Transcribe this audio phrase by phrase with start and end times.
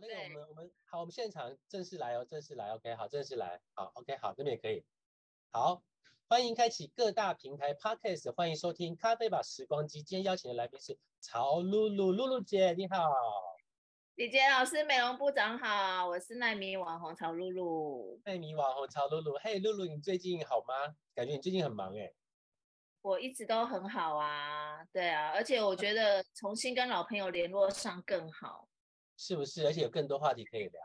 [0.00, 4.82] 那个我们我们好，我们现场正式来哦，正式来，OK，好，正式来，好，OK，好，这边也可以，
[5.52, 5.82] 好，
[6.26, 12.96] 欢迎开启各大平台 Podcast，欢迎收听咖啡吧时光机，今天邀请的来宾是曹露露，露露姐，你好，
[14.14, 18.18] 李杰老师，美容部长好，我是奈米网红曹露露。
[18.24, 20.96] 奈米网红曹露露，嘿，露露，你最近好吗？
[21.14, 22.10] 感觉你最近很忙哎，
[23.02, 28.66] 我一直都很好啊，对啊，而且我觉得重新跟老朋友联络上更好。
[29.20, 29.66] 是不是？
[29.66, 30.80] 而且有更多话题可以聊，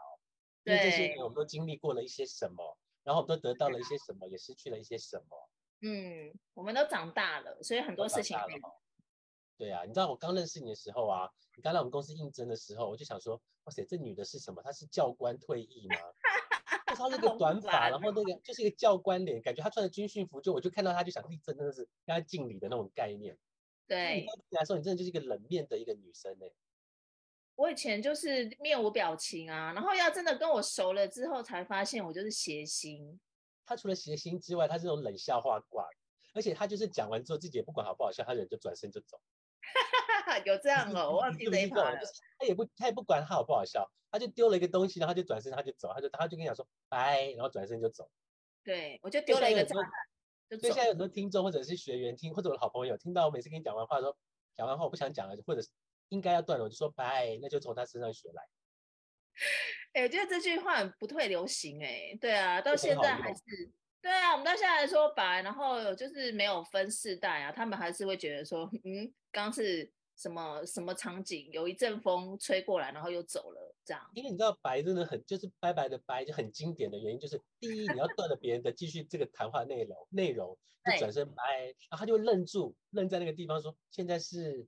[0.66, 5.50] 因为这些年我们都经历过了一些什么，然后我们都得到了一些什么，也失去了一些什么。
[5.82, 8.38] 嗯，我们都长大了，所以很多事情
[9.58, 14.62] 对啊，你知道我刚认识你的时候啊，你刚来我们公司应征的时候，我就想说，哇塞，这女的是什么？
[14.62, 15.96] 她是教官退役吗？
[16.88, 23.38] 就是她那个 短发，然后那个就是一个教官脸，感觉她穿的军训服，就我就看到她就想，立正真的是跟她敬礼的那种概念。
[23.88, 26.52] 对刚进来说，你真的就是一个冷面的一个女生哎、
[27.56, 33.20] 我以前就是面无表情啊，然后要真的跟我熟了之后，才发现我就是谐星。
[33.66, 35.88] 他除了谐星之外，他是那种冷笑话挂，
[36.34, 39.20] 而且他就是讲完之后自己也不管好不好笑，他人就转身就走。
[40.46, 42.00] 有这样哦，我忘 记一趴了
[42.38, 48.10] 他也不他也不管他好不好笑，他就丢了一个东西，然后他就转身他就走，他就他就跟你讲说拜，然后转身就走。
[48.64, 49.76] 对，我就丢了一个炸
[50.50, 50.76] 弹，所以现。
[50.76, 54.16] 在有很多听众或者是学员听，或者我的好朋友听到我每次跟你讲完话说
[54.56, 55.70] 讲完话我不想讲了，或者是
[56.10, 58.44] 应该要断了，我就说拜，那就从他身上学来。
[59.94, 63.42] 哎、我觉得这句话很不退流行哎、对啊，到现在还是
[64.02, 74.10] 对啊，我们到现在还说白，然后就是没有分世代啊，他们还是会觉得说，嗯，刚是什么什么场景，有一阵风吹过来，然后又走了，这样。
[74.14, 81.44] 因为你知道白真的很就是拜拜的拜就很经典的原因就是第一你要断了别人的继续这个谈话内容内容 就对转身拜，
[81.90, 84.68] 然后他就愣住愣在那个地方说现在是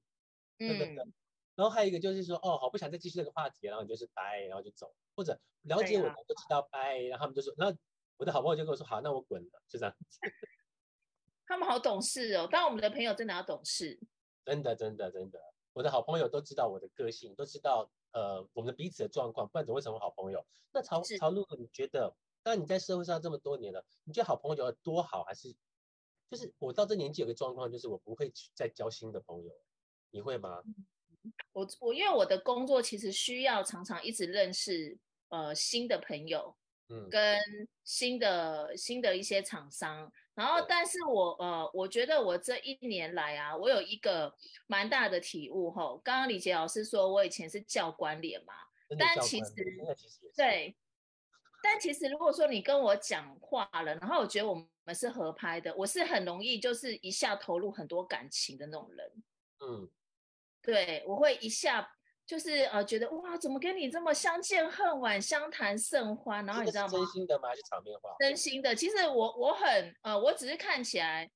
[0.57, 1.13] 等等嗯等。
[1.57, 7.75] 然后还有一个就是说，哦，好不想再继续这个话题，然后你就是拜，然后就走，或者了解我对啊的就知道拜，然后他们就说，然后
[8.17, 9.95] 我的好朋友就跟我说，好，那我滚了，就这样，
[11.47, 13.99] 他们好懂事哦，但我们的朋友真的要懂事。
[14.45, 15.39] 真的真的真的，
[15.73, 20.45] 我的好朋友都知道我的个性，都知道呃我们的彼此的状况，不然怎么会成为好朋友？
[20.71, 25.51] 那曹是曹露露，你觉得，当你在社会上这么多年了，你觉得好朋友有多好，还是
[26.29, 29.51] 就是我到这年纪有个状况，就是我不会去再交新的朋友，
[30.11, 30.61] 你会吗？
[31.53, 34.97] 我我因为我的工作其实需要常常一直认识
[35.29, 36.55] 呃新的朋友，
[36.89, 37.39] 嗯，跟
[37.83, 44.33] 新的新的一些厂商，然后但是我呃，我觉得我这一年来啊，我有一个
[44.67, 45.97] 蛮大的体悟吼。
[46.03, 48.53] 刚刚李杰老师说我以前是教官脸嘛，
[48.97, 49.53] 但其实，
[50.35, 50.75] 对，
[51.63, 54.53] 但其实如果说你跟我讲话了，然后我觉得我
[54.85, 59.23] 们是合拍的，我是很容易就是一下投入很多感情的那种人。
[59.59, 59.89] 嗯，
[60.67, 61.89] 对，我会一下
[62.25, 66.91] 就是呃觉得哇，怎么跟你这么相见恨晚，相谈甚欢，然后你知道吗？
[66.91, 67.47] 真心的吗？
[67.47, 68.13] 还是场面话？
[68.19, 71.31] 真心的，其实我我很呃，我只是看起来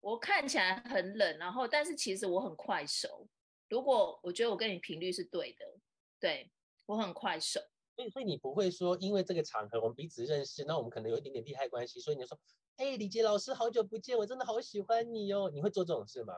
[0.00, 3.26] 我看起来很冷，然后但是其实我很快熟。
[3.70, 5.64] 如果我觉得我跟你频率是对的，
[6.20, 6.52] 对
[6.84, 7.58] 我很快熟。
[7.96, 12.38] 所以，所以你不会说，因为这个场合我们彼此认识，那我们可能有一点点利害关系，所以你就说，
[12.76, 15.50] 哎，李杰老师，好久不见，我真的好喜欢你哦。
[15.50, 16.34] 你会做这种事吗？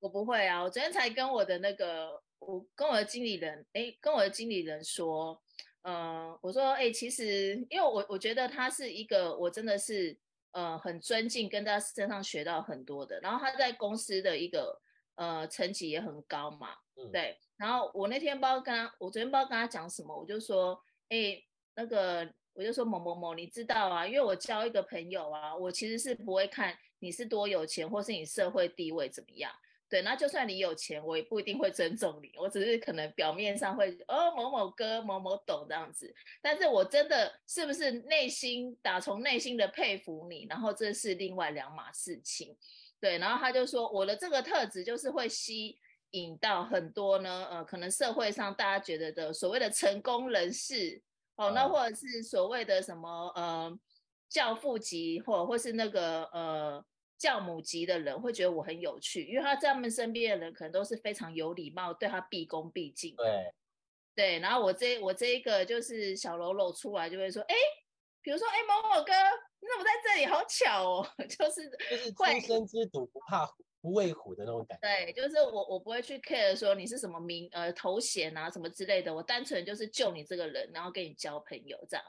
[0.00, 5.40] 我不会啊，我昨天才跟我的那个，我跟我的经理人，哎，跟我的经理人说，
[5.82, 10.16] 呃，我说，哎，其实因为我我觉得他是一个，我真的是
[10.52, 14.80] 呃很尊敬，跟他身上学到很多的，然后他在公司的一个
[15.16, 21.42] 呃成绩也很高嘛，嗯对，然后我那天不知道跟他，我昨天不知道跟他讲什么，我就说，哎，
[21.74, 29.52] 那个我就说某某某，你知道啊，因为我交一个朋友啊，我其实是不会看你是多有钱，或是你社会地位怎么样。
[29.88, 42.56] 对，那就算你有钱，我也不一定会尊重你，我只是可能表面上会哦某某哥某某懂这样子，但是我真的是不是内心打从内心的佩服你，然后这是另外两码事情。
[43.00, 45.78] 对，然后他就说我的这个特质就是会吸
[46.10, 51.00] 引到很多呢，呃，可能社会上大家觉得的所谓的成功人士。
[51.36, 53.78] 哦，那啊或者是所谓的什么呃
[54.28, 56.84] 教父级或或是那个呃
[57.18, 63.14] 教母级的人，会觉得我很有趣，因为他在他们身边的人可能都是非常有礼貌，对他毕恭毕敬。
[63.16, 63.52] 对，
[64.14, 67.54] 对，然后我这我这一个就是小喽啰出来就会说，哎，
[68.22, 69.12] 比如说，哎，某某哥，
[69.60, 70.26] 你怎么在这里？
[70.26, 74.86] 好巧哦， 就是就是会初生之犊不怕虎，不畏虎的那种感觉。
[74.88, 82.04] 对，就是我我不会去 care 说你是什么名呃头衔啊什么之类的，我单纯就是救你这个人，然后跟你交朋友这样。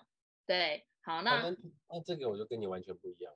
[0.45, 1.49] 对，好，那
[1.87, 3.33] 那这个我就跟你完全不一样，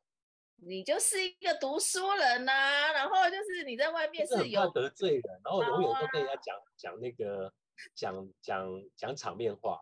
[0.65, 7.54] 你就是一个读书人呐、然后就是你在外面是很怕是有得罪人，然后永远都跟人家讲讲那个
[7.95, 9.81] 讲讲讲场面话。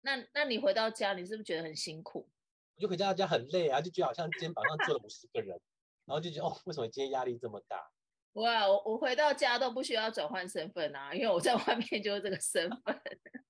[0.00, 2.28] 那那你回到家，你是不是觉得很辛苦？
[2.76, 5.60] 我就回到家很累啊，就觉得好像肩膀上坐了五十个人，
[6.04, 7.90] 然后就觉得哦，为什么今天压力这么大？
[8.32, 13.00] 哇，我我回到家都不需要转换身份啊，因为我在外面就是这个身份。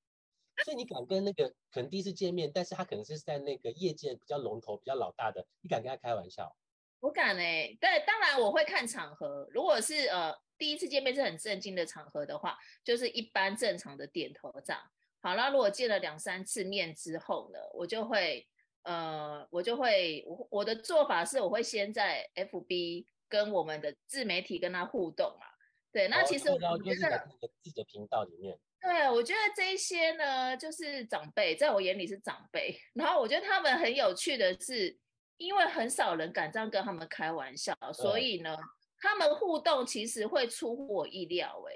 [0.64, 6.54] 所以你敢跟那个可能第一次见面，但是他可能是在那个业界比较龙头、比较老大的，你敢跟他开玩笑？
[7.04, 9.46] 我敢哎，对，当然我会看场合。
[9.50, 14.80] 如果是呃第一次见面是很正经的场合的话，就是一般正常的点头这样。
[15.20, 18.48] 好了，如果见了两三次面之后呢，我就会
[18.84, 25.46] 呃我就会我我的做法是我会先在 FB 跟我们的自媒体跟他互动嘛。
[25.92, 27.28] 对，那其实我觉得
[27.62, 28.58] 自己的频道里面。
[28.80, 32.74] 对，我觉得这一些呢，就是长辈，在我眼里是长辈。
[32.94, 34.98] 然后我觉得他们很有趣的是，
[35.36, 38.56] 因为很少人敢这样跟他们开玩笑，所以呢，
[38.98, 41.62] 他们互动其实会出乎我意料。
[41.68, 41.74] 哎，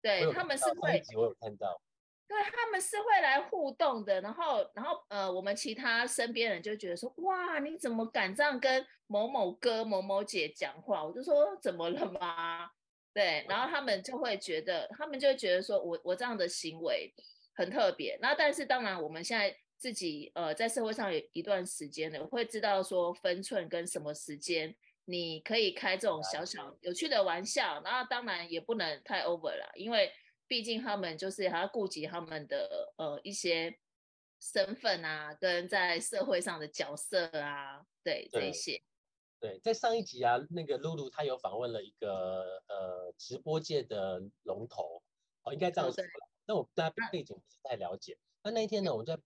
[0.00, 1.80] 对他们是会，我有看到，
[2.26, 4.20] 对他们是会来互动的。
[4.20, 11.04] 然后，然后呃，我们其他身边人就觉得说，哇，你怎么敢这样跟某某哥、某某姐讲话？
[11.04, 12.70] 我就说，怎么了吗？
[13.14, 17.12] 对，然后他们就会觉得，他们就会觉得说我我这样的行为
[17.54, 18.16] 很特别。
[18.20, 27.80] 那但是当然，我们现在自己呃在社会上有一段时间了，会知道说分寸跟什么时间你可以开这种小小有趣的玩笑。
[27.82, 30.12] 然后当然也不能太 over 了，因为
[30.46, 33.78] 毕竟他们就是还要顾及他们的呃一些
[34.40, 38.82] 身份啊，跟在社会上的角色啊，对这些。
[39.40, 45.00] 对，在上一集啊，那个露露她有访问了一个呃直播界的龙头，
[45.44, 46.02] 哦，应该这样说。
[46.44, 48.18] 那我对他背景不是太了解。
[48.42, 49.16] 那那一天呢，我们在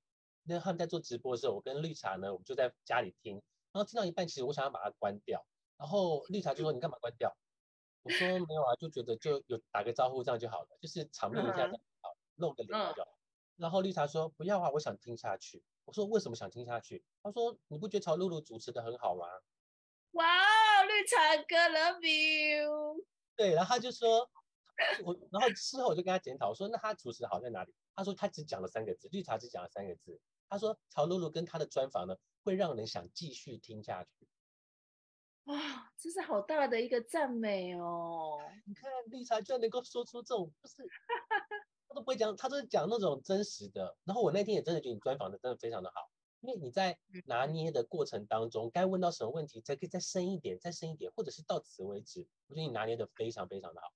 [0.44, 3.34] 那他们在做直播的时候，我跟绿茶呢，我们就在家里听，
[3.72, 5.44] 然后听到一半，其实我想要把它关掉，
[5.76, 7.34] 然后绿茶就说：“你干嘛关掉？”
[8.02, 13.18] 我说：“没有啊，就觉得就有打个招呼这样就好了，就是场面一下子好，露个脸就好。”
[13.56, 19.26] 然后绿茶说：“不要啊，我想听下去。”我说：“为什么想听下去？”他说：“你不觉得曹露露主持的很好吗？”
[20.12, 23.04] 哇哦，绿茶哥，love you。
[23.36, 24.28] 对，然后他就说，
[25.04, 27.72] 我，然后事后我就跟他检讨，我说那他主持好在哪里？
[27.94, 30.20] 他说他只讲了三个字，绿茶只讲了三个字。
[30.52, 32.14] 他说曹露露跟他的专访呢，
[32.44, 34.28] 会让人想继续听下去。
[35.44, 38.38] 哇，这是好大的一个赞美哦！
[38.66, 40.86] 你看绿茶居然能够说出这种，不是，
[41.88, 43.96] 他都不会讲，他都是讲那种真实的。
[44.04, 46.10] 然后我那天也真的觉得你专访的真的非常的好。
[46.40, 52.28] 因为你在拿捏的过程当中，该问到什么问题，才可以再深一点，再深一点，或者是到此为止。
[52.48, 53.88] 我觉得你拿捏的非常非常的好。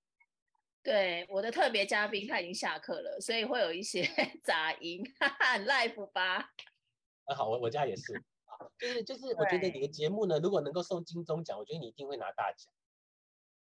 [0.87, 4.03] 对，我的特别嘉宾他已经下课了，所以会有一些
[4.45, 6.49] 杂音，哈哈 Life 吧。
[7.25, 8.23] 很好，我我家也是，
[8.79, 12.73] 就是就是，我觉得你的节目呢，如果能够送金钟奖，我觉得你一定会拿大奖。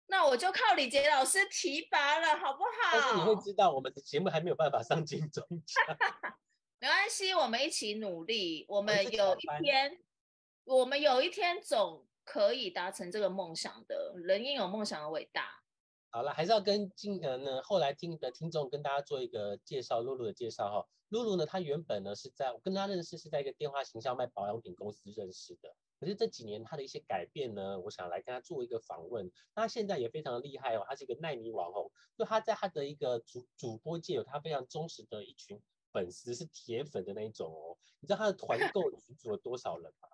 [0.07, 2.89] 那我就靠李杰老师提拔了，好不好？
[2.93, 5.85] 但是你会知道，我们的节目还没有办法上金钟奖。
[6.81, 8.65] 没关系，我们一起努力。
[8.67, 9.95] 我们有一天，
[10.63, 14.15] 我们有一天总可以达成这个梦想的。
[14.17, 15.60] 人应有梦想的伟大。
[16.13, 20.85] 好了，还是要跟进呃呢，后来听的听众跟大家做一个介绍，露露的介绍哈。
[21.07, 25.73] 露露呢，她原本呢是在我跟她认识是在一个电话形象卖保养品公司认识的。
[26.01, 29.31] 可是这几年她的一些改变呢，我想来跟她做一个访问。
[29.55, 35.61] 她现在也非常的厉害哦，她是一个耐米网红，就她在她的一个主主播界有她非常忠实的一群。
[35.93, 40.07] 粉丝是铁粉的那一种哦，你知道她的团购 群组有多少人吗？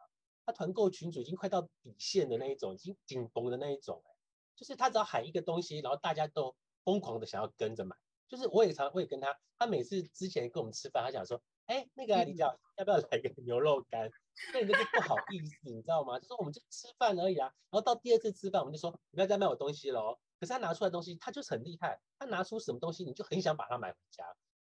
[0.46, 4.12] 她团购群组已经快到底线的那一种，已经紧绷的那一种，哎，
[4.58, 7.96] 就是他只要喊一个东西，然后大家都疯狂的想要跟着买。
[8.28, 14.12] 就是我也常会跟他，他每次之前跟我们吃饭，他讲说，哎，那个李教要不要来个牛肉干？
[14.54, 16.20] 那你就是不好意思，你知道吗？
[16.20, 17.46] 就说我们就吃饭而已啊。
[17.70, 20.20] 然后到第二次吃饭，我们就说你不要再卖我东西了哦。
[20.40, 24.26] 可是他拿出来东西，他就是很厉害，他拿出什么东西，你就很想把它买回家。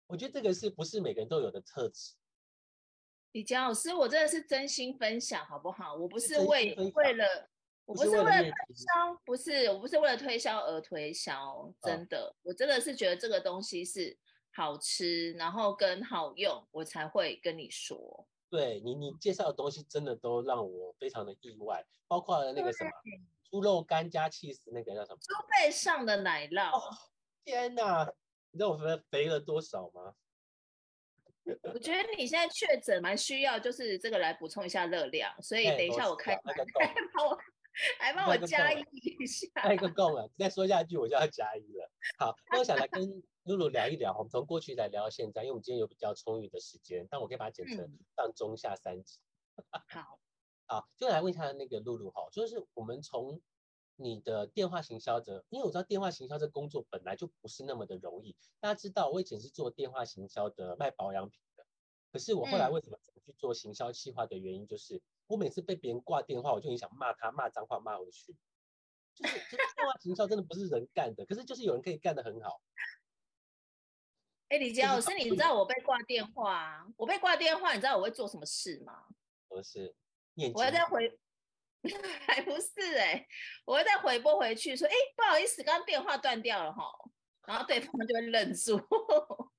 [0.08, 2.14] 我觉得这个是不是每个人都有的特质？
[3.34, 5.96] 李佳老师，我真的是真心分享，好不好？
[5.96, 7.50] 我不是为为了，
[7.86, 14.18] 我不是为了推销，不是，我不是为了推销而推销，真的，我真的是觉得这个东西是
[14.54, 18.28] 好吃，然后跟好用，我才会跟你说。
[18.50, 22.90] 对你，你介绍的东西真的都让我非常的意外，包括那个什么
[23.50, 25.20] 猪肉干加 cheese 那个叫什么？
[25.22, 26.72] 猪背上的奶酪。
[27.44, 28.12] 天哪！
[28.52, 30.14] 你知道我肥肥了多少吗？
[31.74, 36.54] 我觉得你现在确诊蛮需要，就是这个来补充一下热量，所以等一下我开，还
[37.14, 37.38] 帮我，
[38.00, 40.30] 还帮我加一一下，那个够了。
[40.38, 41.92] 再说下去我就要加一了。
[42.18, 47.78] 好，那我想来跟露露聊一聊，我们从过去来聊到现在，因为我们今天有比较充裕的时间，但我可以把它剪成
[48.16, 49.20] 上中下三集。
[49.88, 50.20] 好，
[50.68, 53.42] 好，就来问一下那个露露哈，就是我们从。
[53.98, 58.36] 你的电话行销者，因为我知道电话行销这工作本来就不是那么的容易。
[58.60, 61.64] 大家知道，我以前是做电话行销的，卖保养品的。
[62.12, 68.36] 可是我后来嗯为什么去做行销企划的原因，就是我每次被别人挂电话，我就很想骂他，骂脏话骂回去。
[69.14, 72.62] 就是就是电话行销真的不是人干的，可是就是有人可以干得很好。
[74.50, 79.08] 哎，李佳老是你知道我被挂电话啊，我被挂电话，你知道我会做什么事吗？
[79.48, 79.94] 不是
[80.34, 81.20] 念我要再回，
[82.28, 83.28] 还不是哎、
[83.66, 86.90] 我会再回拨回去说，哎，不好意思，刚刚电话断掉了哈，
[87.48, 88.78] 然后对方就会愣住。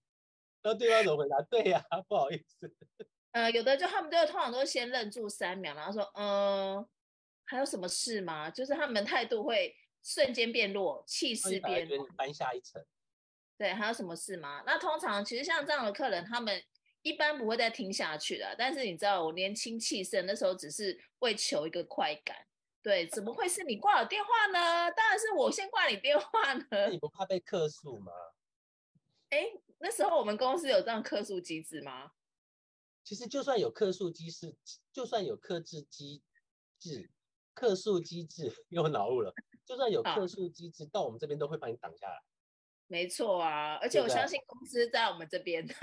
[0.62, 1.42] 然后对方怎么回答？
[1.42, 2.75] 对呀、不好意思。
[3.32, 6.86] 呃，有的就他们就通常都先愣住三秒，然后说，嗯、
[7.44, 8.50] 还有什么事吗？
[8.50, 12.84] 就是他们态度会瞬间变弱，气势变觉得你搬下一层。
[13.56, 14.62] 对，还有什么事吗？
[14.66, 16.62] 那通常其实像这样的客人，他们
[17.00, 18.54] 一般不会再听下去的。
[18.58, 22.36] 但是你知道，我年轻气盛，那时候只是为求一个快感。
[22.82, 24.90] 对，怎么会是你挂了电话呢？
[24.90, 26.88] 当然是我先挂你电话呢。
[26.90, 28.12] 你不怕被客诉吗？
[29.30, 29.46] 哎，
[29.78, 32.10] 那时候我们公司有这样客诉机制吗？
[33.04, 34.56] 其实就算有客诉机制，
[34.92, 36.23] 就算有克制机
[36.78, 37.11] 制、
[37.54, 39.32] 客诉机制， 又脑雾了。
[39.64, 42.21] 就算有好客诉机制，到我们这边都会帮你挡下来。
[42.87, 45.75] 没错啊，而且我相信公司在我们这边 的。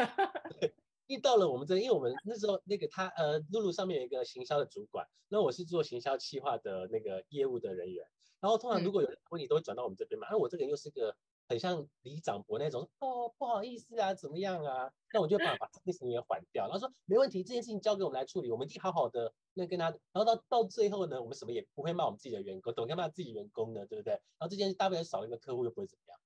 [1.07, 8.05] 一到了我们这，因为我们那时候那个他呃，露露上面有一个行销的主管，那我是做行销企划的那个业务的人员。
[8.39, 11.15] 然后通常如嗯果有问题都会转到我们这边嘛，那、我这个人又是个
[11.49, 14.89] 很像李长博那种，哦不好意思啊，怎么样啊？
[15.11, 24.13] 那我就把把这件事情也缓掉，然后说没问题，这件事情交给我们来处理，我们一定好好的那跟他，然后到到最后呢，我们什么也不会骂我们自己的员工，懂干嘛自己员工呢，对不对？
[24.13, 26.19] 然后这件事大不了少一个客户又不会怎么样，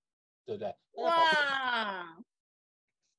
[0.45, 0.75] 对不对？
[1.01, 2.21] 哇，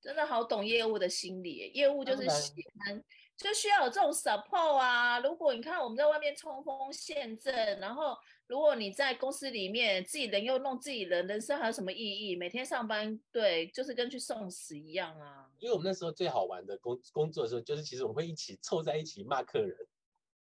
[0.02, 3.02] 真的好懂业务的心理耶，业务就是喜欢，
[3.38, 5.18] 就需要有这种 support 啊。
[5.20, 8.14] 如果你看我们在外面冲锋陷阵，然后
[8.46, 12.36] 如果你在公司里面自己人又弄自己人，人生还有什么意义？
[12.36, 15.50] 每天上班，对，就是跟去送死一样啊。
[15.58, 19.74] 因为我们那时候最好玩的工工作的时候，就是其实我们会一起凑在一起骂客人。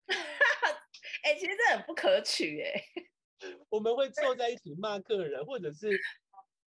[1.22, 2.84] 哎、其实这很不可取哎。
[3.70, 5.88] 我们会凑在一起骂客人，或者是，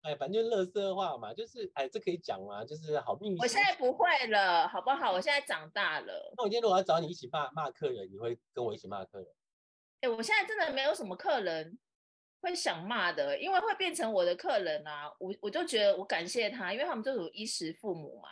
[0.04, 2.64] 哎，反正就乐色话嘛，就是，哎，这可以讲吗？
[2.64, 3.36] 就是好命。
[3.40, 5.12] 我现在不会了，好不好？
[5.12, 6.34] 我现在长大了。
[6.38, 9.28] 那我今天如果要找你一起骂骂客人，你会跟我一起骂客人？
[10.02, 11.78] 哎、我现在真的没有什么客人
[12.40, 15.12] 会想骂的，因为会变成我的客人啊。
[15.20, 18.30] 我我就觉得我感谢他，因为他们就是衣食父母嘛。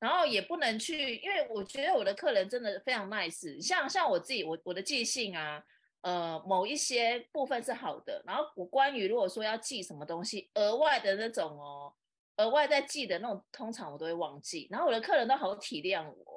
[0.00, 5.64] 然后也不能去，因为我觉得我的客人真的非常 nice，像像我自己，我我的记性啊，
[6.02, 8.22] 呃，某一些部分是好的。
[8.26, 11.94] 然后我关于如果说要记什么东西，额外的那种哦，
[12.36, 14.68] 额外再记的那种，通常我都会忘记。
[14.70, 16.33] 然后我的客人都好体谅我，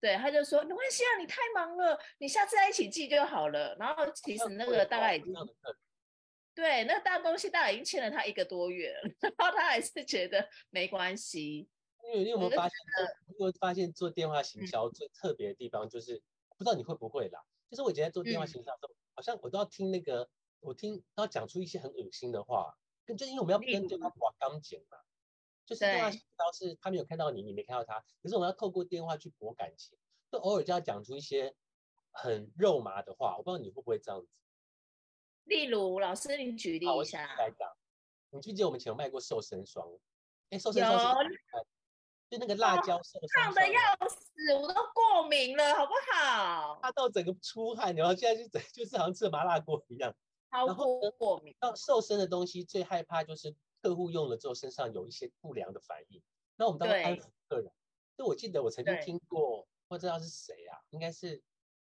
[0.00, 3.74] 对，他就说没关系啊，你太忙了，你下次再一起寄就好了。
[3.78, 5.34] 然后其实那会个大概已经
[6.54, 11.68] 对，那个大东西大概已经欠了他一个多月了， 然后他还是觉得没关系。
[12.04, 12.72] 因为你有没有发现
[13.28, 16.22] 有没有发现做电话行嗯销最特别的地方就是，
[16.56, 17.40] 不知道你会不会啦？
[17.68, 20.28] 就是我以前在做电话嗯行销的时候，好像我都要听那个，
[20.60, 22.72] 我听都要讲出一些很恶心的话，
[23.04, 24.98] 跟就因为我们要跟对方如挂钢剪嘛，
[25.66, 29.98] 就是电话对行销是他没有看到你，你没看到他，可是我们要透过电话去博感情，
[30.30, 31.54] 就偶尔就要讲出一些
[32.12, 34.28] 很肉麻的话，我不知道你会不会这样子。
[35.44, 37.34] 例如，老师你举例，一下。
[37.36, 37.68] 来讲，
[38.30, 39.86] 你记不记得我们以前有卖过瘦身霜？
[40.50, 41.40] 哎，瘦身有霜是
[42.28, 46.80] 就那个辣哦椒瘦身烫的要死，我都过敏了，好不好？
[46.82, 50.12] 辣到整个出汗，然后现在就整 就是好像吃了麻辣锅一样。
[50.50, 51.54] 超然后过过敏。
[51.60, 53.54] 那瘦身的东西最害怕就是
[53.86, 56.20] 客户用了之后身上有一些不良的反应。
[56.56, 57.72] 那我们当然安对抚客人。
[58.16, 61.36] 就我记得我曾经对听过，不知道是谁啊，应该是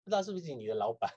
[0.05, 1.13] 不知道是不是你的老板，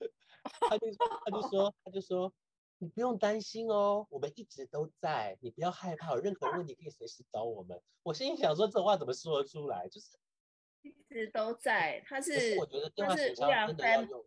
[0.70, 0.86] 他就
[1.24, 2.32] 他就说他就说
[2.78, 7.78] 你不用担心哦，我们一直都在，你不要害怕，有任何问题可以随时找我们。
[8.02, 9.88] 我心里想说这种话怎么说得出来？
[9.88, 10.16] 就是
[10.82, 14.24] 一直都在，他可是是我觉得电他话行销是微阳真的要用。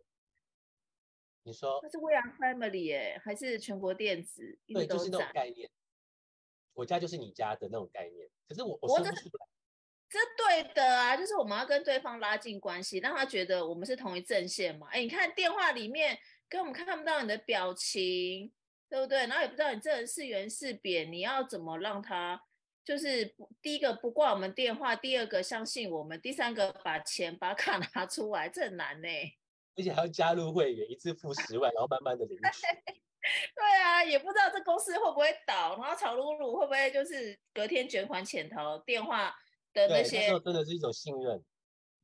[1.44, 5.26] 你说他是微阳 family 哎，还是全国电子对，就是那种。
[5.32, 5.70] 概念，
[6.78, 8.28] 我家就是你家的那种概念。
[8.48, 9.10] 可是我不出来，
[10.08, 14.86] 这对的啊，就是我们要跟对方拉近关系，让他觉得我们是同一阵线嘛。
[14.92, 16.16] 哎，你看电话里面
[16.48, 18.52] 根本看不到你的表情，
[18.88, 19.26] 对不对？
[19.26, 22.40] 然后也不知道你这人是圆是扁，你要怎么让他
[22.84, 29.08] 就是第一个不挂我们电话，第二个相信我们，第三个把钱把卡拿出来，这很难呢、
[29.76, 32.42] 而且还要加入会员，一次付十万，然后慢慢的领取。
[33.54, 39.34] 对啊，也不知道这公司会不会倒，然后曹露露会不会就是隔天卷款潜逃，电话
[39.72, 41.44] 的对，那那些时候，真的是一种信任。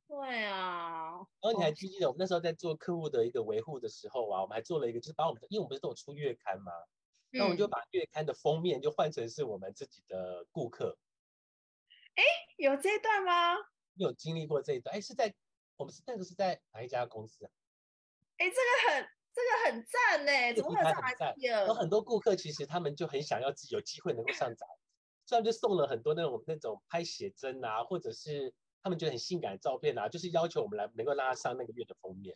[0.07, 6.71] 对啊，然后你还记不记得我们那时候在做客户的一个维护的时候啊，我们还做了一个，就是把我们的，因为我们不是都有出月刊嘛，
[7.31, 10.97] 那我们就嗯把月刊的封面就换成是我们自己的顾客。
[12.57, 13.55] 有这一段吗？
[13.95, 14.95] 你有经历过这一段？
[14.95, 15.33] 哎，是在
[15.75, 17.51] 我们是那个是在哪一家公司啊？
[18.37, 21.67] 哎，这个很这个很赞呢，怎么会这样？
[21.67, 24.81] 有很多顾客其实他们就很想要自己有机会能够上杂志，
[25.25, 32.33] 所以就送了很多那种那种拍写真啊，或者是他们觉得很性感的照片啊，就是要求我们来能够让他上那个月的封面。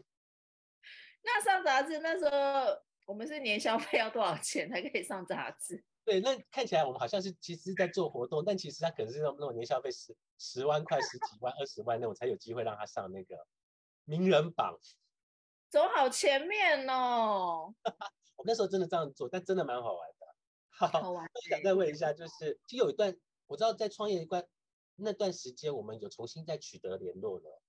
[1.24, 5.82] 那上杂志那时候我们是年消费要多少钱才可以上杂志？
[6.04, 13.38] 对，那看起来我们好像是其实在做活动，但其实他可能是那种那种年消费十十万块、十几万、二十万那种才有机会让他上那个
[14.06, 14.76] 名人榜，
[15.70, 17.74] 走好前面哦。
[18.36, 20.88] 我那时候真的这样做，但真的蛮好玩的。
[20.88, 21.30] 好玩。
[21.50, 23.16] 想再问一下，就是其实有一段
[23.48, 24.46] 我知道在创业一段
[24.96, 27.62] 那段时间，我们有重新再取得联络了。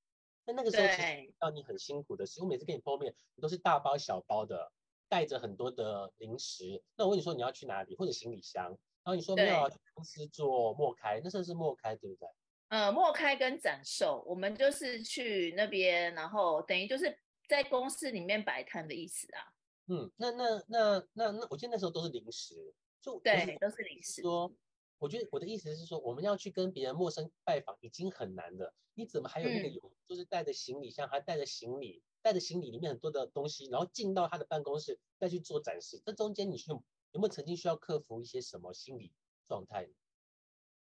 [0.46, 4.72] 那那个时候其实让你很辛苦的是，我每次跟你碰面，你都是大包小包的。
[5.10, 8.66] 带着很多的零食，那我问你说你要去哪里，或者行李箱，
[9.02, 12.28] 然后你说没有，公司做莫开，那时候是莫开对不对？
[12.68, 17.12] 呃，莫开跟展售，我们就是去那边，然后等于就是
[17.50, 19.52] 在公司里面摆摊的意思啊。
[19.88, 24.22] 嗯，那那那那那，我记得那时候都是零食，就对，都是零食。
[24.22, 24.54] 说，
[24.98, 32.00] 我觉得我的意思是说，我们要去跟别人陌生拜访已经很难了，你怎么还有那个有，就是带着行李箱，还带着行李？
[32.22, 36.00] 带着行李里面很多的东西，然后进到他的办公室再去做展示。
[36.04, 39.10] 这中间你有有没有曾经需要克服一些什么心理
[39.48, 39.88] 状态？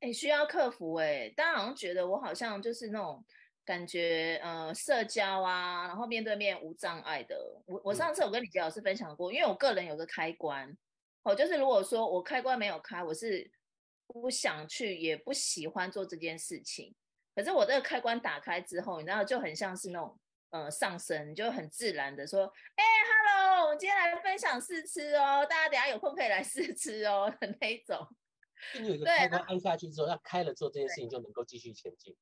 [0.00, 3.23] 哎，需要克服哎，大家好像觉得我好像就是那种
[3.64, 7.62] 感觉，呃，社交啊，然后面对面无障碍的。
[7.67, 10.76] 我我上次有跟李杰老师分享过，因为我个人有个开关，
[11.23, 13.50] 哦，就是如果说我开关没有开，我是
[14.07, 16.95] 不想去也不喜欢做这件事情。
[17.35, 20.19] 可是我这个开关打开之后，你知道就很像是那种。
[20.52, 28.05] 呃，上升就很自然的说，哎，Hello，我们今天来分享试吃哦，大家等下有空可以来试吃哦 的那种。
[28.75, 32.17] 就你有一个开关按下去之后，要开了做这件事情就能够继续前进。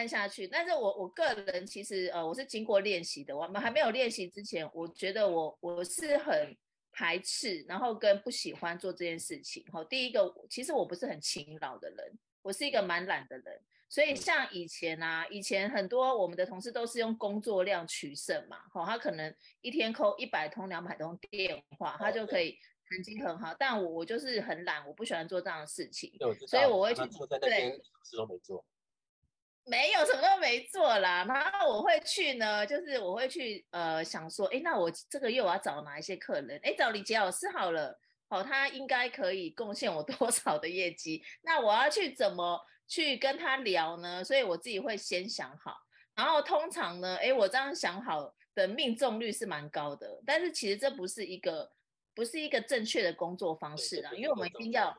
[0.00, 3.36] 按下去，但是我我个人其实呃，我是经过练习的。
[3.36, 6.56] 我们还没有练习之前，我觉得我我是很
[6.90, 9.62] 排斥，然后跟不喜欢做这件事情。
[9.70, 13.60] 好，第一个，其实我不是很勤劳的人，我是一个蛮懒的人。
[13.90, 22.56] 所以像以前啊，以前很多我们的同事都是用工作量取胜嘛，好，他可能一天扣一百通、两百通电话，他就可以
[22.88, 23.54] 成绩很好。
[23.58, 26.10] 但我我就是很懒，我不喜欢做这样的事情，
[26.46, 27.02] 所以我会去
[27.42, 28.64] 对，什么都没做，
[29.64, 31.24] 没有什么都没做啦。
[31.28, 36.60] 然后我会去呢，就是我会去呃想说，哎，那我这个月我要找哪一些客人？
[36.62, 41.22] 哎，找李杰老师好了，好，他应该可以贡献我多少的业绩？
[41.42, 42.60] 那我要去怎么？
[42.92, 45.76] 去跟他聊呢，所以我自己会先想好，
[46.16, 51.70] 然后通常呢，哎，我这样想好的命中率是蛮高的，但是其实这不是一个
[52.16, 54.92] 不是一个正确的工作方式啊，因为我们一定要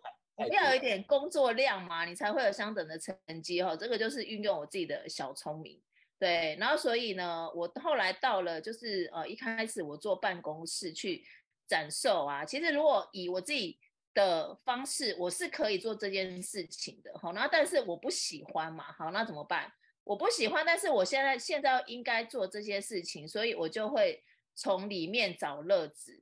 [0.50, 5.82] 要有一点工作量嘛，你才会有相等的成绩哈，这个就是运用我自己的小聪明，
[6.20, 11.26] 对，然后所以呢，我后来到了就是呃一开始我坐办公室去
[11.68, 13.78] 展售啊，其实如果以我自己。
[14.14, 19.72] 的方式我是可以做这件事情的，好，那但是我不喜欢嘛，好，那怎么办？
[20.04, 24.22] 我不喜欢，但是我现在现在应该做这些事情，所以我就会
[24.54, 26.22] 从里面找乐子。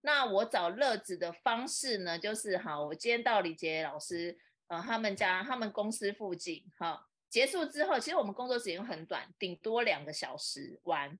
[0.00, 11.18] 那我找乐子的方式呢，就是好，我今天到李杰老师呃他们家他们公司附近，哈，结束之后，其实我们工作时间很短，顶多两个小时完。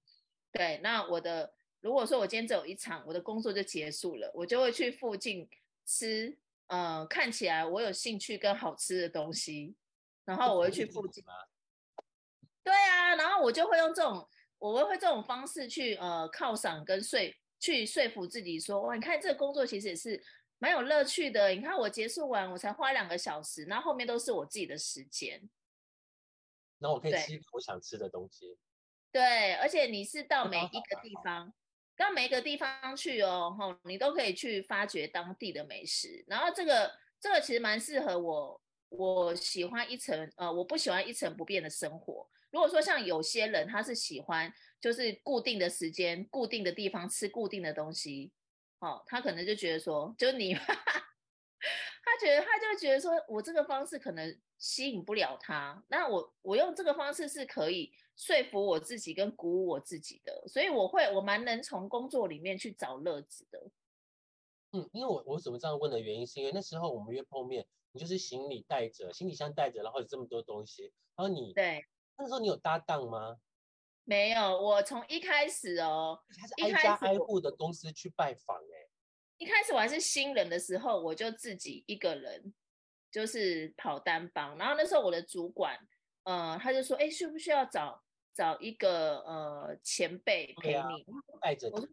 [0.52, 5.48] 对，那我的如果说我今天只有一场，我的工作就结束了，我就会去附近。
[5.90, 6.36] 吃，
[6.66, 9.74] 呃，看起来我有兴趣跟好吃的东西，
[10.26, 11.24] 然后我会去附近。
[12.62, 17.18] 对啊，然后我就会用这种，我会会这种方式去呃犒赏跟说
[17.58, 20.22] 去说服自己说，哇，你看这个工作其实也是
[20.58, 21.50] 蛮有乐趣的。
[21.50, 25.48] 你看我结束完，我才花两个小时，那后面都是我自己的时间。
[26.78, 28.56] 那我可以吃我想吃的东西。
[29.10, 31.52] 对，而且你是到每一个地方。
[31.96, 36.24] 到每一个地方去哦，吼，你都可以去发掘当地的美食。
[36.28, 42.30] 然后这个这个其实蛮适合我，我喜欢一成呃，我不喜欢一成不变的生活。
[42.52, 48.32] 如果说像有些人他是喜欢就是固定的时间、固定的地方吃固定的东西，
[48.80, 55.84] 哦，他可能就觉得说，就你， 他觉得他就觉得说我这个方式可能吸引不了他。
[55.88, 57.92] 那我我用这个方式是可以。
[58.20, 63.70] 说服我自己跟鼓舞我自己的，所以我会我蛮能从工作里面去找乐子的。
[64.72, 71.84] 嗯，因为我我怎么这样问的原因，是因为那时候我们约碰面，你就是行李带着，行李箱带着，然后有这么多东西，然后你对
[72.16, 73.36] 那时候你有搭档吗？
[74.08, 78.88] 没有，我从一开始哦，他是挨家挨户的公司去拜访哎，
[79.36, 82.54] 一开始我还是新人的时候，我就自己一个人
[83.10, 85.78] 就是跑单帮，然后那时候我的主管。
[86.24, 88.02] 呃，他就说，哎，需不需要找
[88.34, 91.06] 找一个呃前辈陪你
[91.40, 91.70] 带着？
[91.70, 91.88] 我说，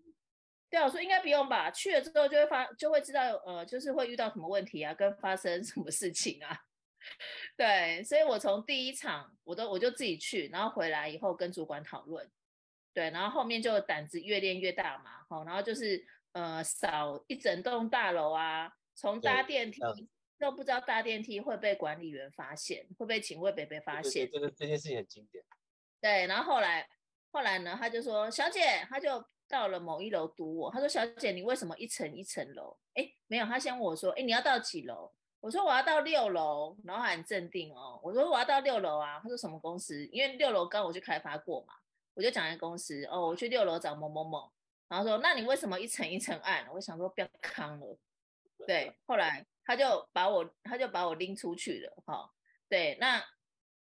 [0.70, 1.72] 对啊，我说应该不用吧。
[1.72, 6.65] 去了之后就会发，就会知道，呃，就是会遇到什么问题啊，跟发生什么事情啊。
[7.56, 12.30] 对，所以我从第一场我都我就自己去，然后回来以后跟主管讨论，
[12.94, 19.82] 对，然后后面就胆子越练越大嘛，好，然后就是呃扫一整栋大楼啊，从搭电梯
[20.38, 25.44] 都不知道搭电梯会被管理员发现，会被警卫北北发现，这个这件事情很经典。
[26.02, 26.88] 对，然后后来
[27.32, 32.78] 后来呢，他就说小姐，他就到了某一楼堵我，他说小姐你为什么一层一层楼？
[32.96, 35.14] 哎，没有，他先问我说，哎你要到几楼？
[35.46, 38.00] 我说我要到六楼，然后很镇定哦。
[38.02, 39.20] 我说我要到六楼啊。
[39.22, 40.04] 他说什么公司？
[40.08, 41.76] 因为六楼刚我去开发过嘛，
[42.16, 43.28] 我就讲一个公司哦。
[43.28, 44.52] 我去六楼找某某某，
[44.88, 46.68] 然后说那你为什么一层一层按？
[46.74, 47.96] 我想说不要扛了。
[48.66, 52.28] 对，后来他就把我他就把我拎出去了哈。
[52.68, 53.24] 对，那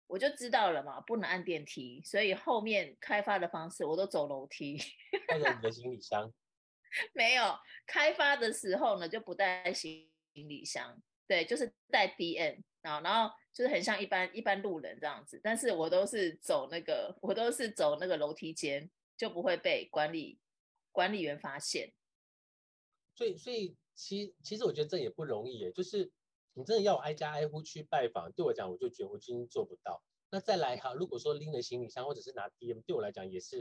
[0.07, 4.77] 我就知道了嘛，不能按电梯，所以后面开发的方式我都走楼梯。
[5.29, 6.29] 带着你的行李箱？
[7.15, 11.01] 没有，开发的时候呢就不带行李箱。
[11.33, 20.37] 对，就是带 D N 啊，然后就是很像一般一般路人这样子，但是我都是走那个，我都是走那个楼梯间，就不会被管理
[20.91, 21.91] 管理员发现。
[23.15, 26.11] 所以，所以其其实我觉得这也不容易耶，就是
[26.53, 30.03] 你真的要挨家挨户去拜访，对我讲我就觉得我今天做不到。
[30.29, 33.57] 那再来哈，如果说拎着行李箱或者是拿 D M，对我来讲也是，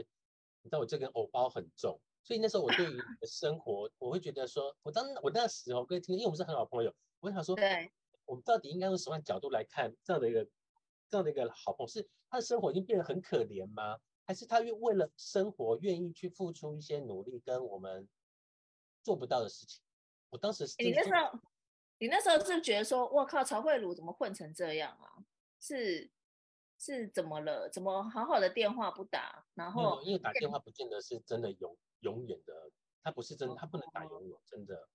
[0.61, 6.93] 你知道我这个偶包很重，所以那时候我对于你的生活，我会觉得说，我当我那时候跟听，因为我们是很好朋友。
[7.23, 7.89] 我想说，对，
[8.25, 10.45] 我们到底应该用什么角度来看这样的一个
[11.09, 11.87] 这样的一个好朋友？
[11.87, 13.97] 是他的生活已经变得很可怜吗？
[14.25, 18.09] 还是他愿为了生活愿意去付出一些努力，跟我们
[19.03, 19.81] 做不到的事情？
[20.31, 21.39] 我当时你那时候，
[21.97, 25.23] 你那时候是觉得说，我靠，曹慧茹怎么混成这样啊？
[25.61, 26.11] 是
[26.77, 27.69] 是怎么了？
[27.69, 29.45] 怎么好好的电话不打？
[29.53, 32.53] 然后因为打电话不见得是真的永永远的，
[33.01, 34.89] 他不是真，他不能打永远，真的。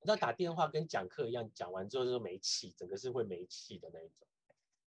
[0.00, 4.26] 你知道打电话跟讲课一样，讲完之后就没气，整个是会没气的那一种。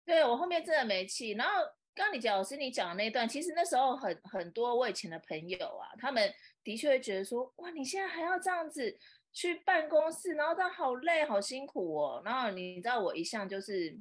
[0.04, 1.32] 对我后面真的没气。
[1.32, 1.52] 然后
[1.94, 8.98] 刚刚你讲老师你讲的那段，其实那时候很很多我以前的朋友啊，他们的确会觉得说，哇，你现在还要这样子
[9.32, 12.22] 去办公室，然后这样好累好辛苦哦。
[12.24, 13.96] 然后你知道我一向就是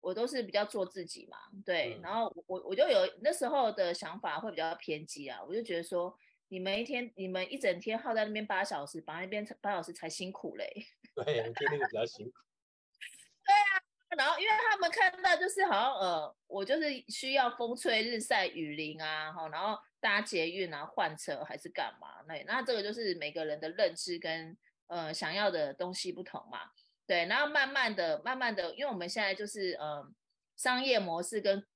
[0.00, 1.98] 我都是比较做自己嘛，对。
[2.02, 6.16] 然后我我就有那时候的想法会比较偏激啊，我就觉得说。
[6.54, 10.72] 你们一天，你们一整天耗在那边八小时，把那边八小时才辛苦嘞。
[11.16, 12.32] 对，我觉得那个比较辛苦。
[13.44, 13.82] 对啊，
[14.16, 22.22] 然后因为他们看到就是好像呃，我就是需要风吹日晒雨淋啊，哈，然后搭捷运啊，换车还是干嘛？
[22.28, 26.60] 那那这个就是每个人的认知跟呃想要的东西不同嘛。
[27.04, 30.08] 对，然后慢慢的、慢慢的，因为我们现在就是呃
[30.54, 31.66] 商业模式跟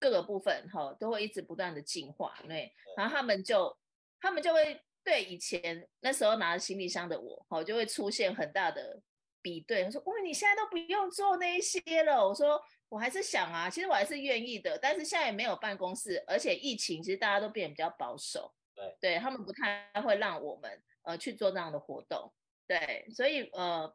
[0.00, 3.78] 各个部分哈都会一直不断的进化，对，然后他们就。
[4.20, 9.00] 他们就会对以前那时候拿着行李箱的我，哦，就会出现很大的
[9.42, 9.82] 比对。
[9.84, 18.52] 他说：“哇，你现在都不用做那一些了。”我说：“我还是想啊，其实我还是愿意的，但是现在也没有办公室，而且疫情，其实大家都变得比较保守。
[18.74, 22.32] 对，对他们不太会让我们呃去做这样的活动。
[22.66, 23.92] 对，所以呃，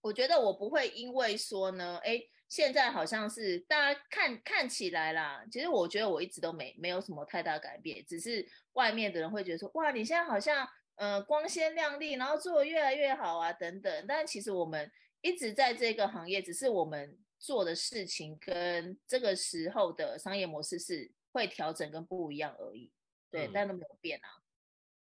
[0.00, 2.20] 我觉得我不会因为说呢，哎。”
[2.52, 14.04] 现在好像是大家看看起来啦，其实我觉得我一直都没没有什么太大改变，只是外面的人会觉得说，哇，你现在好像呃光鲜亮丽，然后做的越来越好啊等等。
[14.06, 22.92] 但其实我们一直在这个行业，只是我们做的事情跟这个时候的商业模式是会调整跟不一样而已，
[23.30, 24.28] 对，但都没有变啊。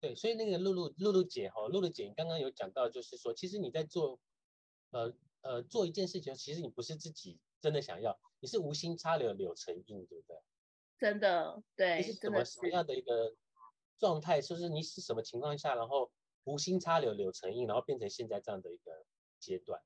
[0.01, 4.21] 对，所以那个露露露露姐哈，露露姐刚刚有讲到，就是说其实你在做
[4.93, 5.13] 呃。
[5.43, 10.37] 呃，做一件事情，其实你不是自己真的想要，你是无心插柳柳成荫，对不对？
[10.99, 11.97] 真的，对。
[11.99, 13.35] 你是怎么什么样的一个
[13.99, 14.41] 状态？
[14.41, 16.11] 就是你是什么情况下，然后
[16.45, 19.05] 无心插柳柳成荫，然后变成现在这样的一个
[19.41, 19.81] 阶段？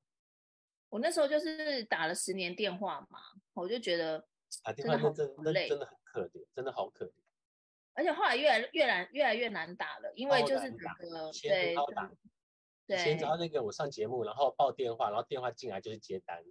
[0.89, 3.19] 我那时候就是打了十年电话嘛，
[3.53, 4.25] 我就觉得
[4.63, 7.11] 打电话真真真的很可怜，真的好可怜。
[7.93, 11.75] 而且后来越来越难，越来越难打了，因为就是整个对。
[12.87, 16.41] 以前只要那个我上节目，然后报电话，然后电话进来就是接单。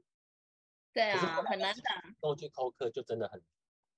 [0.92, 2.03] 对啊，很难打。
[2.20, 3.42] 都去扣客就真的很。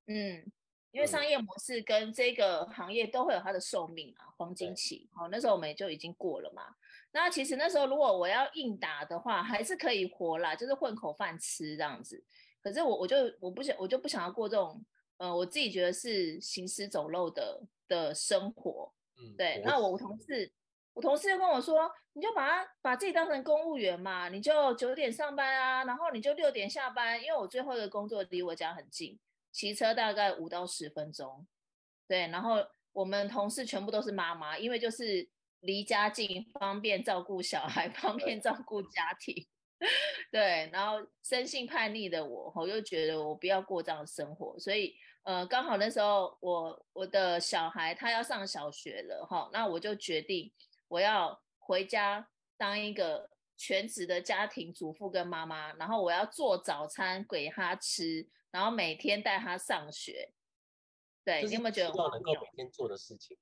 [0.07, 0.51] 嗯，
[0.93, 5.09] 因为商业模式跟这个行业都会有它的寿命啊，黄金期。
[5.15, 6.63] 好，那时候我们就已经过了嘛。
[7.11, 12.25] 那其实那时候如果我要硬打的话，还是可以活啦，就是混口饭吃这样子。
[12.61, 14.85] 可是我我就我不想我就不想要过这种，
[15.17, 18.93] 呃，我自己觉得是行尸走肉的的生活。
[19.17, 19.61] 嗯，对。
[19.65, 20.53] 那我同事。
[20.99, 27.23] 我同事就跟我说：“你就把他把自己当成公务员嘛，你就九点上班啊，然后你就六点下班。
[27.23, 29.17] 因为我最后的工作离我家很近，
[29.53, 31.47] 骑车大概五到十分钟。
[32.09, 32.57] 对，然后
[32.93, 35.29] 我们同事全部都是妈妈，因为就是
[35.61, 39.47] 离家近，方便照顾小孩，方便照顾家庭。
[40.33, 50.53] 对，然后生性叛逆的我，我又觉得我不要过这样的生活，所以呃，刚好那时候我我的小孩他要上小学了哈，那我就决定
[50.89, 60.33] 我要回家当一个全职的家庭主妇跟妈妈，然后我要做早餐给他吃，然后每天带他上学。
[61.25, 63.37] 对，你有没有觉得能够每天做的事情？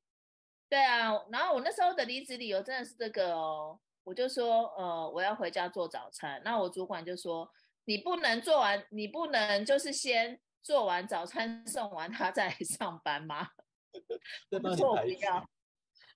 [0.68, 3.80] 对啊，然后我那时候的离职理由真的是这个哦。
[4.02, 6.40] 我就说，呃，我要回家做早餐。
[6.44, 7.50] 那我主管就说，
[7.86, 13.50] 你不能做完，你不能就是先做完早餐 送完他再上班吗？
[14.62, 15.48] 我说 我不要，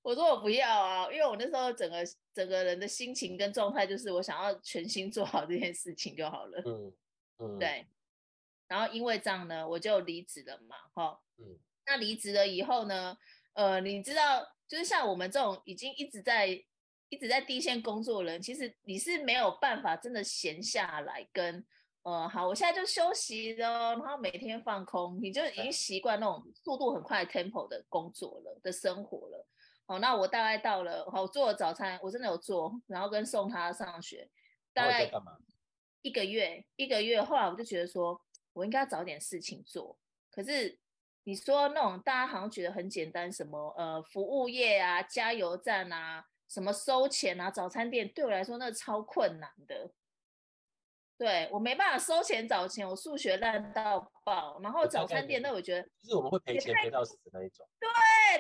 [0.03, 1.99] 我说我不要啊，因为我那时候整个
[2.33, 6.63] 整个人的心情跟状态就是我想要全心做好这件事情就好了。
[6.67, 6.93] 嗯
[7.39, 7.87] 嗯，对。
[8.69, 11.21] 然后因为这样呢，我就离职了嘛，哈。
[11.39, 11.59] 嗯。
[11.87, 13.17] 那离职了以后呢，
[13.55, 16.65] 呃，你知道，就是像我们这种已经一直在。
[17.13, 21.67] 一直在第一线工作的人，其实你是没有办法真的闲下来跟，
[22.05, 29.45] 呃，好，我现在就休息了，然后每天放空，你就已经习惯那种速度很快 tempo 的工作了的生活了。
[29.91, 34.31] 好，那我大概到了，好，做了早餐，我真的有做，然后跟送他上学，
[34.73, 35.11] 大概
[36.03, 38.23] 一个月，一个月，后来我就觉得说，
[38.53, 39.99] 我应该要找点事情做。
[40.31, 40.79] 可是
[41.25, 46.25] 你说那种大家好像觉得很简单，什么呃服务业啊，加油站啊。
[46.49, 47.51] 什么收钱啊？
[47.51, 49.91] 早餐店对我来说那超困难的，
[51.21, 54.59] 对我没办法收钱找钱，我数学烂到爆。
[54.63, 57.69] 然后早餐店那我觉得，就是我们会赔钱赔到死的那一种。
[57.79, 57.89] 对，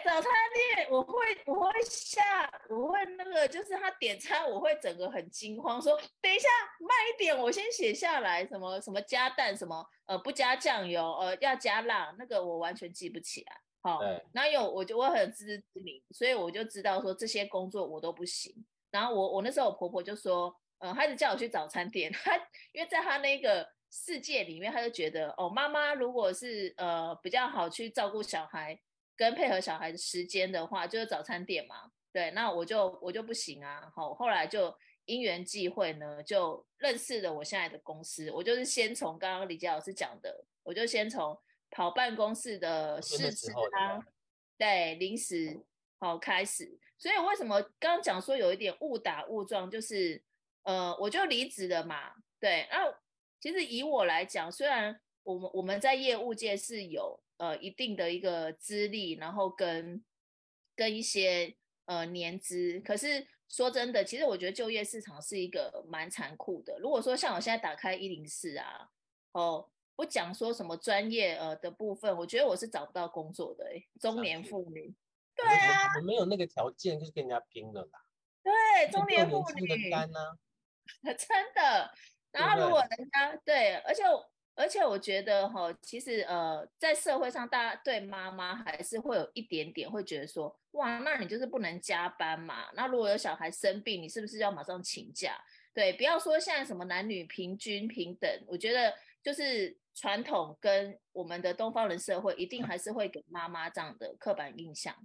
[0.02, 0.32] 早餐
[0.74, 1.12] 店我会
[1.44, 13.60] 我会下我会那个就是他点餐我会整个很惊慌，说等一下慢一点，我先写下来，什么什么加蛋，什么呃不加酱油，呃要加辣，那个我完全记不起来。
[13.82, 14.00] 好，
[14.32, 18.64] 然后有我就我很自知之明，所以我就知道说这些工作我都不行。
[18.90, 22.36] 然后我我那时候我婆婆就说，呃，他就叫我去早餐店， 他
[22.72, 28.78] 因为在他那个世界里面，他就觉得哦，妈妈如果是呃比较好去照顾小孩
[29.16, 31.92] 跟配合小孩的时间的话，就是早餐店嘛。
[32.12, 33.90] 对，那我就我就不行啊。
[33.94, 38.30] 好，后来就因缘际会呢，就认识了我现在的公司。
[38.32, 41.38] 我就是先从刚刚李佳老师讲的，我就先从。
[41.72, 44.04] 跑办公室的试吃啊，
[44.58, 45.56] 对，零食
[46.00, 50.20] 好开始，所以为什么刚刚讲说有一点误打误撞，就是
[50.62, 52.92] 呃，我就离职了嘛，对，那
[53.40, 60.04] 其实以我来讲，虽然我们我们在业务界是有呃一定的一个资历，然后跟
[60.76, 66.78] 跟一些呃年资，可是说真的，其实我觉得就业市场是一个蛮残酷的。
[66.78, 68.90] 如果说像我现在打开一零四啊，
[69.32, 69.68] 哦。
[69.96, 74.94] 不讲说什么专业呃的部分，我觉得我是找不到工作的哎，中年妇女。
[75.36, 78.00] 对啊，我没有那个条件，就是跟人家拼的啦。
[78.42, 79.68] 对，中年妇女。
[79.68, 80.38] 的单呢？
[81.04, 81.90] 真的。
[82.32, 84.02] 然后如果人家对，而且
[84.54, 92.70] 而且我觉得哈，其实呃，在社会上，大家对妈妈还是会有一点点会觉得说，哇，那你就是不能加班嘛？
[92.74, 95.36] 那如果有小孩生病，你是不是要马上请假？
[95.72, 99.78] 对，不要说现在什么男女平均平等，我觉得就是。
[99.92, 104.96] 传统跟我们的东方人社会一定还是会给妈妈这样的刻板印象，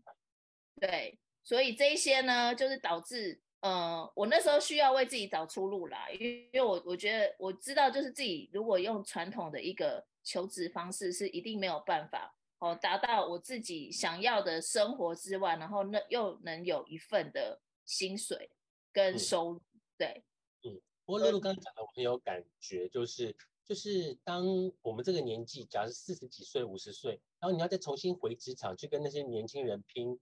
[0.79, 18.51] 对，所以这一些呢，就是导致，呃，我那时候需要为自己找出路啦，因为因为我我觉得我知道，就是自己如果用传统的一个求职方式是一定没有办法哦，达到我自己想要的生活之外，然后那又能有一份的薪水
[18.93, 19.61] 跟收入，
[19.97, 20.23] 对，
[20.61, 23.35] 嗯，不过露露刚刚讲的我很有感觉，就是。
[23.67, 24.45] 就是当
[24.83, 30.19] 我们这个年纪，假如四十几岁、五十岁，然后你要再重新回职场去跟那些年轻人拼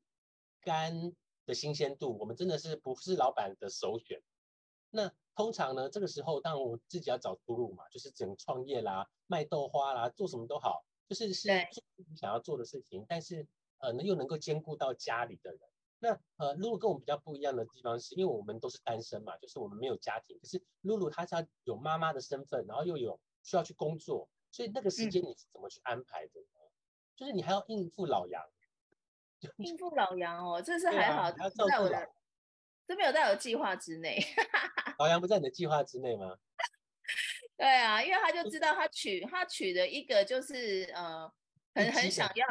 [0.61, 1.13] 肝
[1.45, 4.21] 的新鲜度，我们真的是不是老板的首选。
[4.89, 13.47] 那通常呢，这个时候当然我自己要找出路嘛，就是整创业啦、卖豆花啦、做什么都好，就是是做你想要做的事情，但是
[13.79, 15.59] 呃，能又能够兼顾到家里的人。
[15.99, 23.19] 那呃，露露跟我们比较不一样的地方是，因为我们都是单身嘛，就是我们没有家庭，可是露露她是要有妈妈的身份，然后又有。
[23.45, 26.61] 需要去工作，所以那个时间你是怎么去安排的呢？
[27.13, 28.41] 就是你还要应付老杨，
[29.57, 32.09] 应付老杨哦，这是还好，在我的
[32.87, 34.19] 这没有在我计划之内。
[34.99, 36.37] 老杨不在你的计划之内吗？
[37.57, 41.31] 对啊，因为他就知道他娶他娶的一个就是呃
[41.75, 42.45] 很很想要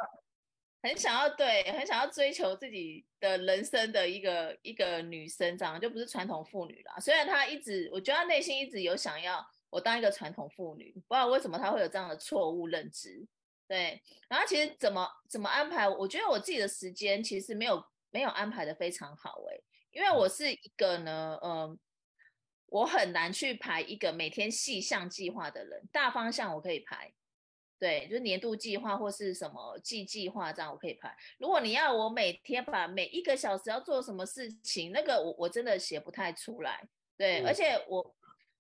[0.83, 6.99] 很想要对很想要追求自己的人生的一个一个女生，这样就不是传统妇女啦。
[7.01, 9.45] 虽然他一直我觉得他内心一直有想要。
[9.73, 13.27] 我当一个传统妇女，不知道为什么他会有这样的错误认知。
[13.73, 19.59] 对，然后其实怎么怎么安排，我觉得我自己的时间其实没有没有安排的非常好哎，
[19.93, 21.79] 因为我是一个呢，嗯，
[22.67, 27.15] 我很难去排一个每天细项计划的人，大方向我可以排，
[27.79, 31.17] 对，就是年度计划或是什么季计划这样我可以排。
[31.39, 38.15] 如果你要我每天把每一个小时要做什么事情，那个我我真的写不太出来，对，而且我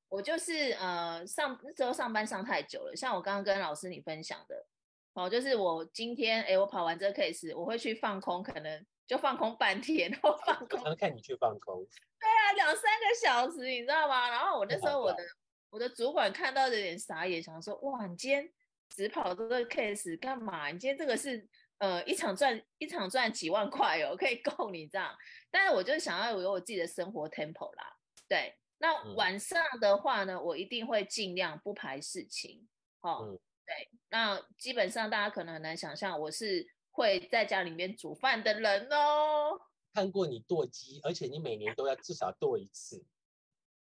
[0.08, 4.66] 我就是呃上那时候上班上太久了，像我刚刚跟老师你分享的。
[5.14, 10.82] 哦，就是我今天哎，我跑完这个 case，我会去放空，可能就放空半天，然后放空。
[10.82, 11.86] 常看你去放空。
[12.18, 14.30] 对啊，两三个小时，你知道吗？
[14.30, 15.22] 然后我那时候我的
[15.70, 18.50] 我的主管看到有点傻眼，想说哇，你今天
[18.88, 20.68] 只跑这个 case 干嘛？
[20.68, 21.46] 你今天这个是
[21.78, 25.14] 呃一场赚一场赚几万块哦，可以够你这样。
[25.50, 27.96] 但是我就想要有我自己的生活 tempo 啦。
[28.26, 32.66] 对，那晚上的话呢，我一定会尽量不排事情。
[33.02, 33.38] 哦。
[33.64, 39.58] 对，那基本上大家可能很难想象，我是会在家里面煮饭的人哦。
[39.94, 43.02] 看过你剁鸡，而且你每年都要至少剁一次，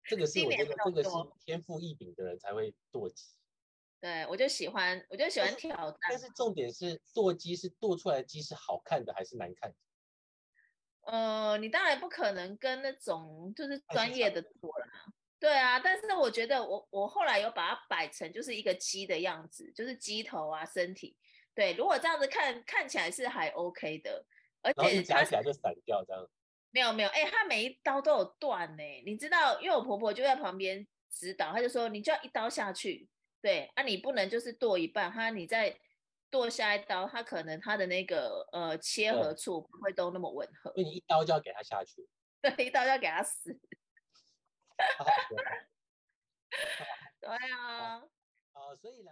[0.03, 1.09] 这个是我觉得这个是
[1.45, 3.27] 天赋异禀的人才会剁鸡。
[4.01, 5.99] 对，我就喜欢，我就喜欢挑战。
[6.09, 9.77] 但是重点是剁鸡是剁出来的鸡是好看的还是难看的？
[11.11, 14.87] 呃，你当然不可能跟那种就是专业的做啦。
[15.39, 21.15] 对啊，但是我觉得我我后来有把它摆成就是一个鸡的样子，就是鸡头啊身体。
[21.55, 24.25] 对，如果这样子看看起来是还 OK 的，
[24.61, 26.29] 而且夹起来就散掉这样。
[26.71, 28.83] 没有没有，哎，它每一刀都有断呢。
[29.05, 33.09] 你知道，因为我婆婆就在旁边指导，她就说你就要一刀下去，
[33.41, 35.75] 对，啊你不能就是剁一半，它你再
[36.29, 40.71] 剁下一刀，它可能它的那个呃切合处不会都那么吻合。
[40.73, 42.07] 所以你一刀就要给它下去。
[42.41, 43.57] 对，一刀就要给它死。
[47.21, 47.97] 对啊，
[48.53, 49.11] 啊，所以呢。